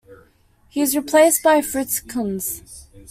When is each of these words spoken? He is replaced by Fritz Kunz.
He 0.67 0.81
is 0.81 0.95
replaced 0.95 1.43
by 1.43 1.61
Fritz 1.61 1.99
Kunz. 2.01 2.87